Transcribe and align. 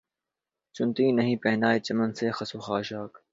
چنتی 0.75 1.11
نہیں 1.11 1.35
پہنائے 1.35 1.79
چمن 1.79 2.13
سے 2.13 2.31
خس 2.31 2.51
و 2.55 2.59
خاشاک 2.59 3.11